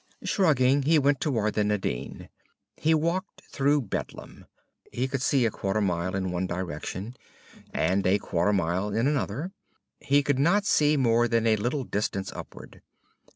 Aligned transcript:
Shrugging, 0.23 0.81
he 0.81 0.97
went 0.97 1.21
toward 1.21 1.53
the 1.53 1.63
Nadine. 1.63 2.29
He 2.75 2.95
walked 2.95 3.43
through 3.51 3.83
bedlam. 3.83 4.47
He 4.91 5.07
could 5.07 5.21
see 5.21 5.45
a 5.45 5.51
quarter 5.51 5.79
mile 5.79 6.15
in 6.15 6.31
one 6.31 6.47
direction, 6.47 7.15
and 7.71 8.07
a 8.07 8.17
quarter 8.17 8.51
mile 8.51 8.89
in 8.89 9.05
another. 9.05 9.51
He 9.99 10.23
could 10.23 10.39
not 10.39 10.65
see 10.65 10.97
more 10.97 11.27
than 11.27 11.45
a 11.45 11.55
little 11.55 11.83
distance 11.83 12.31
upward. 12.33 12.81